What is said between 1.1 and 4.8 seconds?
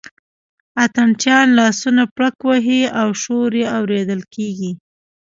چیان لاسونه پړک وهي او شور یې اورېدل کېږي.